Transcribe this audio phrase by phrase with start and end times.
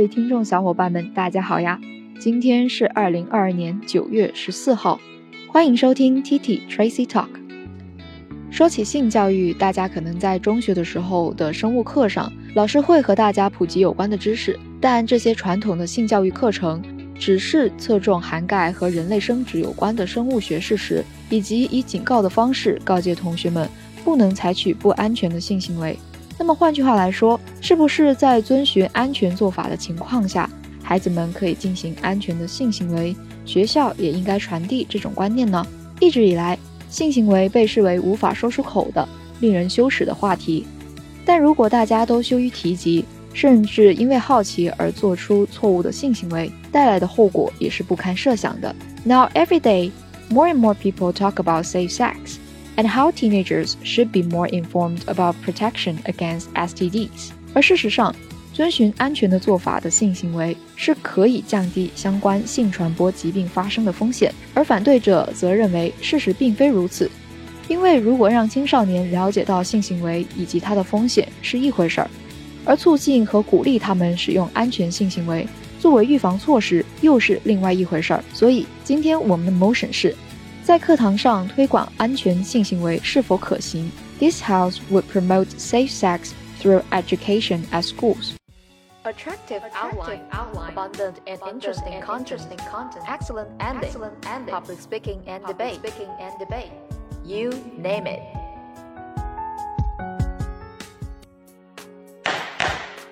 [0.00, 1.78] 各位听众小伙伴们，大家好呀！
[2.18, 4.98] 今天是二零二二年九月十四号，
[5.46, 7.28] 欢迎收听 T T Tracy Talk。
[8.50, 16.82] 说起性教育，大家可能在中学的时候的生物课上，老师会和大家普及有关的知识，但这些传统的性教育课程
[17.14, 23.68] 只是侧重涵盖和人类生殖有关的生物学事实，以及以警告的方式告诫同学们
[24.02, 25.94] 不能采取不安全的性行为。
[26.40, 30.48] 那么换句话来说，是不是在遵循安全做法的情况下，
[30.82, 33.14] 孩子们可以进行安全的性行为？
[33.44, 35.62] 学校也应该传递这种观念呢？
[36.00, 36.58] 一直以来，
[36.88, 39.06] 性行为被视为无法说出口的、
[39.40, 40.66] 令人羞耻的话题。
[41.26, 43.04] 但如果大家都羞于提及，
[43.34, 48.74] 甚至因为好奇而做出错误的性行为，带来的后果也是不堪设想的。
[49.04, 49.90] Now every day,
[50.30, 52.14] more and more people talk about safe sex.
[52.76, 57.30] And how teenagers should be more informed about protection against STDs。
[57.52, 58.14] 而事实上，
[58.52, 67.10] 遵循安全的做法的性行为是可以降低相关性传播疾病发生的风险，而反对者则认为事实并非如此。
[67.68, 72.10] 因为如果让青少年了解到性行为以及它的风险是一回事儿，
[72.64, 75.46] 而促进和鼓励他们使用安全性行为
[75.78, 78.22] 作为预防措施又是另外一回事儿。
[78.32, 80.14] 所以，今天我们的 motion 是。
[80.69, 83.91] 在课堂上推广安全性行为是否可行？
[84.19, 88.33] This house would promote safe sex through education at schools.
[89.03, 95.45] Attractive, outline, outline, abundant and interesting, content, content, excellent ending, excellent ending, public speaking and
[95.45, 96.71] debate, speaking and debate.
[97.23, 98.21] You name it.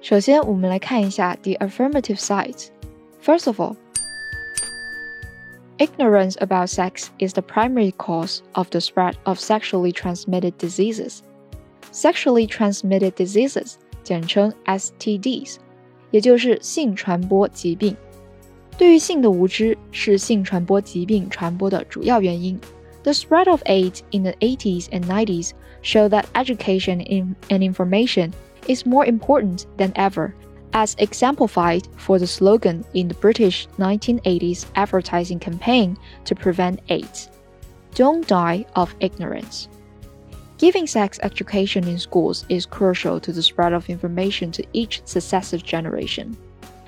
[0.00, 2.68] 首先，我们来看一下 the affirmative sides.
[3.22, 3.76] First of all,
[5.78, 11.22] Ignorance about sex is the primary cause of the spread of sexually transmitted diseases.
[11.90, 15.56] Sexually transmitted diseases 简称 STDs，
[16.10, 17.96] 也就是性传播疾病。
[18.76, 22.58] 对于性的无知是性传播疾病传播的主要原因。
[23.02, 25.52] The spread of AIDS in the 80s and 90s
[25.82, 27.02] show that education
[27.48, 28.32] and information
[28.66, 30.32] is more important than ever
[30.74, 37.28] as exemplified for the slogan in the British 1980s advertising campaign to prevent AIDS
[37.94, 39.68] Don't die of ignorance.
[40.58, 45.64] Giving sex education in schools is crucial to the spread of information to each successive
[45.64, 46.36] generation,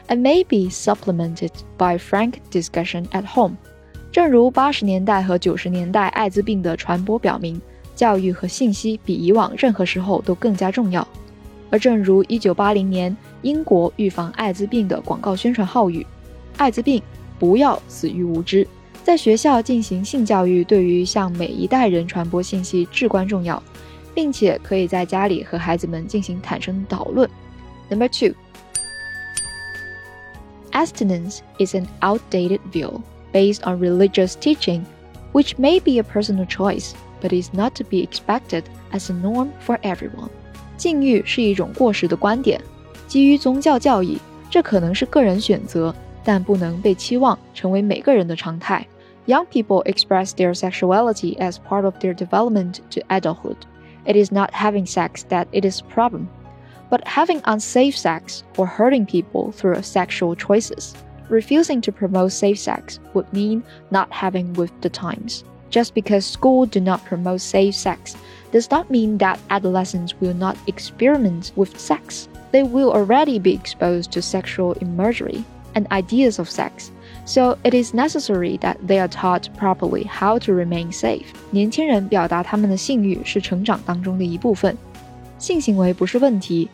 [0.09, 3.57] and may be supplemented by frank discussion at home.
[4.13, 7.61] 正如八十年代和九十年代艾滋病的传播表明，
[7.97, 11.07] 教育和信息比以往任何时候都更加重要。
[11.71, 17.03] 而正如1980年 英国预防艾滋病的广告宣传号语：“艾滋病，
[17.39, 18.67] 不要死于无知。”
[19.05, 23.61] 在学校进行性教育，对于向每一代人传播信息至关重要，
[24.15, 27.29] 并且可以在家里和孩子们进行坦诚讨论。
[27.91, 28.35] Number two,
[30.71, 33.01] abstinence is an outdated view
[33.33, 34.83] based on religious teaching,
[35.33, 39.49] which may be a personal choice, but is not to be expected as a norm
[39.67, 40.31] for everyone.
[40.77, 42.61] 禁欲是一种过时的观点，
[43.07, 44.19] 基于宗教教义，
[44.51, 45.95] 这可能是个人选择，
[46.25, 48.87] 但不能被期望成为每个人的常态。
[49.27, 53.57] Young people express their sexuality as part of their development to adulthood.
[54.05, 56.27] It is not having sex that it is a problem,
[56.91, 60.95] but having unsafe sex or hurting people through sexual choices.
[61.29, 65.45] Refusing to promote safe sex would mean not having with the times.
[65.71, 68.17] Just because schools do not promote safe sex
[68.53, 72.27] does not mean that adolescents will not experiment with sex.
[72.53, 75.45] They will already be exposed to sexual imagery
[75.75, 76.91] and ideas of sex,
[77.25, 81.25] so it is necessary that they are taught properly how to remain safe.
[81.51, 84.77] 年轻人表达他们的性欲是成长当中的一部分，
[85.39, 86.69] 性行为不是问题，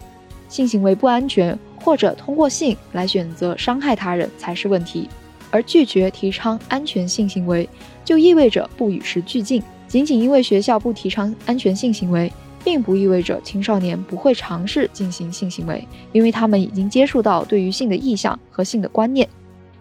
[0.48, 5.08] 性行为不安全或者通过性来选择伤害他人才是问题。
[5.50, 7.66] 而拒绝提倡安全性行为，
[8.04, 9.62] 就意味着不与时俱进。
[9.87, 12.31] 仅仅因为学校不提倡安全性行为，
[12.63, 19.27] 并不意味着青少年不会尝试进行性行为，因为他们已经接触到对于性的意向和性的观念，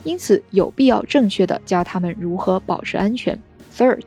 [0.04, 3.38] 因此有必要正确的教他们如何保持安全。
[3.76, 4.02] Third,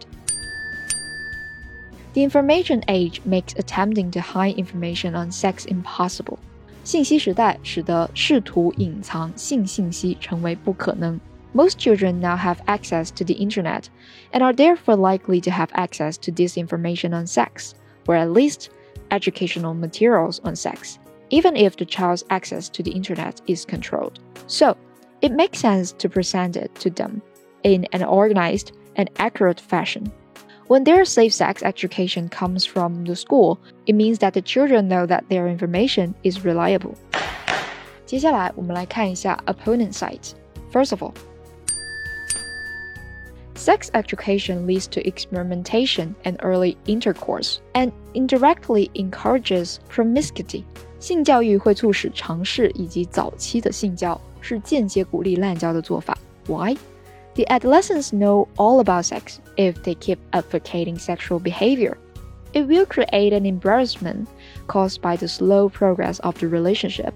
[2.14, 6.38] the information age makes attempting to hide information on sex impossible.
[6.84, 11.20] 信息时代使得试图隐藏性信息成为不可能。
[11.55, 13.89] Most children now have access to the internet
[14.33, 17.75] and are therefore likely to have access to disinformation on sex,
[18.07, 18.71] or at least
[19.11, 20.99] educational materials on sex,
[21.31, 24.21] even if the child's access to the internet is controlled.
[24.47, 24.77] So,
[25.23, 27.21] it makes sense to present it to them
[27.65, 30.11] in an organized and accurate fashion.
[30.69, 35.05] When their safe sex education comes from the school, it means that the children know
[35.07, 36.95] that their information is reliable.
[38.07, 41.15] 接下来我们来看一下 opponent side。First of all.
[43.65, 50.65] Sex education leads to experimentation and early intercourse, and indirectly encourages promiscuity.
[50.99, 56.17] 性教育会促使尝试以及早期的性交，是间接鼓励滥交的做法。
[56.47, 56.77] Why?
[57.35, 61.97] The adolescents know all about sex if they keep advocating sexual behavior.
[62.53, 64.27] It will create an embarrassment
[64.67, 67.13] caused by the slow progress of the relationship,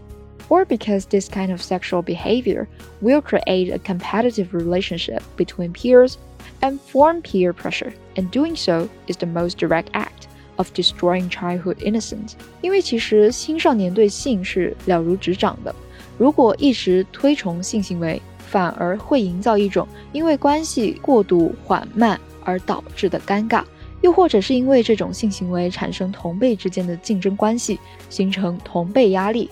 [0.49, 2.69] or because this kind of sexual behavior
[3.01, 6.19] will create a competitive relationship between peers
[6.62, 10.28] and form peer pressure, and doing so is the most direct act
[10.58, 12.34] of destroying childhood innocence.
[12.62, 15.74] 因为其实青少年对性是了如指掌的，
[16.18, 23.64] 如果一直推崇性行为，反而会营造一种因为关系过度缓慢而导致的尴尬，
[24.02, 27.80] 又或者是因为这种性行为产生同辈之间的竞争关系，
[28.10, 29.50] 形成同辈压力，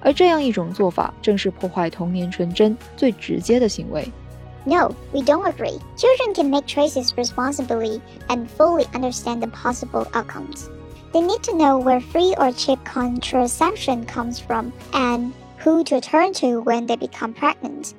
[0.00, 4.06] 而这样一种做法正是破坏童年纯真最直接的行为。
[4.65, 5.79] No, we don't agree.
[5.95, 10.69] Children can make choices responsibly and fully understand the possible outcomes.
[11.13, 15.33] They need to know where free or cheap contraception comes from and
[15.63, 17.91] who to turn to when they become pregnant.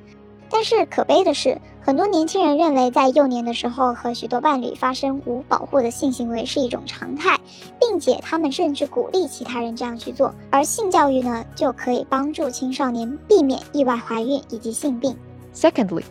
[0.48, 7.38] 但是可悲的是，很多年轻人认为在幼年的时候和许多伴侣发生无保护的性行为是一种常态，
[7.80, 10.34] 并且他们甚至鼓励其他人这样去做。
[10.50, 15.16] 而性教育呢，就可以帮助青少年避免意外怀孕以及性病。
[15.54, 16.04] Secondly,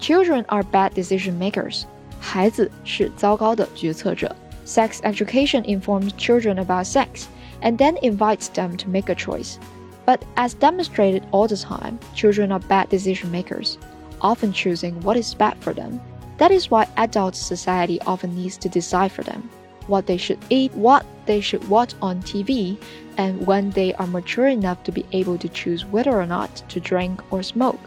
[0.00, 1.84] children are bad decision makers.
[2.20, 4.34] 孩子是糟糕的决策者。
[4.64, 7.26] Sex education informs children about sex
[7.62, 9.58] and then invites them to make a choice.
[10.04, 13.76] But as demonstrated all the time, children are bad decision makers,
[14.20, 16.00] often choosing what is bad for them.
[16.38, 19.48] That is why adult society often needs to decide for them
[19.86, 22.76] what they should eat, what they should watch on TV,
[23.16, 26.80] and when they are mature enough to be able to choose whether or not to
[26.80, 27.80] drink or smoke.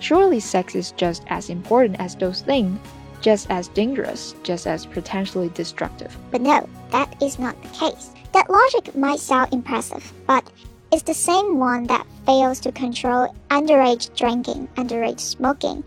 [0.00, 2.78] Surely sex is just as important as those things,
[3.20, 6.16] just as dangerous, just as potentially destructive.
[6.30, 8.10] But no, that is not the case.
[8.32, 10.44] That logic might sound impressive, but
[10.92, 15.82] it's the same one that fails to control underage drinking, underage smoking,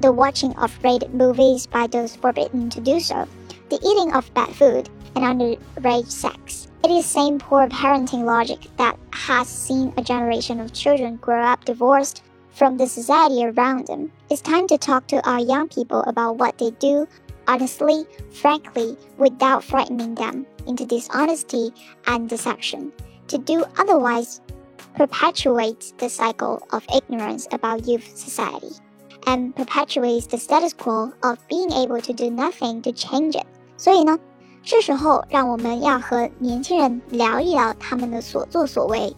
[0.00, 3.28] the watching of rated movies by those forbidden to do so,
[3.68, 6.68] the eating of bad food, and underage sex.
[6.82, 11.42] It is the same poor parenting logic that has seen a generation of children grow
[11.42, 14.11] up divorced from the society around them.
[14.29, 17.07] It's time to talk to our young people about what they do
[17.47, 21.71] honestly, frankly, without frightening them into dishonesty
[22.07, 22.91] and deception.
[23.27, 24.41] To do otherwise
[24.95, 28.71] perpetuates the cycle of ignorance about youth society
[29.27, 33.45] and perpetuates the status quo of being able to do nothing to change it.
[33.77, 34.17] 所以呢，
[34.63, 39.15] 是时候让我们要和年轻人聊一聊他们的所作所为，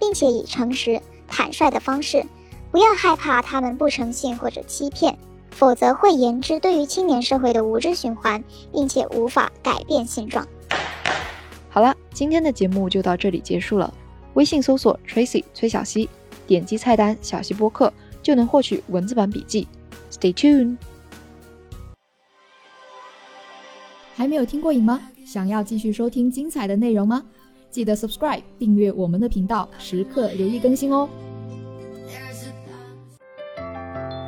[0.00, 2.24] 并且以诚实、坦率的方式，
[2.73, 5.15] 不要害怕他们不诚信或者欺骗，
[5.51, 10.43] 否则会延之对于青年社会的无知循环，并且无法改变现状。
[11.69, 13.93] 好了，今天的节目就到这里结束了。
[14.33, 16.09] 微信搜索 Tracy 崔小溪，
[16.47, 17.93] 点击菜单小溪播客
[18.23, 19.67] 就能获取文字版笔记。
[20.11, 20.77] Stay tuned。
[24.15, 24.99] 还没有听过瘾吗？
[25.23, 27.23] 想要继续收听精彩的内容吗？
[27.69, 31.07] 记得 subscribe 订阅我们的频道，时刻留意更新哦。